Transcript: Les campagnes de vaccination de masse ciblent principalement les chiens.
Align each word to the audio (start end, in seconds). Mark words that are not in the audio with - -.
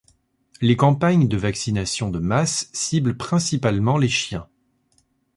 Les 0.61 0.75
campagnes 0.75 1.27
de 1.27 1.37
vaccination 1.37 2.09
de 2.09 2.17
masse 2.17 2.71
ciblent 2.73 3.15
principalement 3.17 3.99
les 3.99 4.09
chiens. 4.09 4.47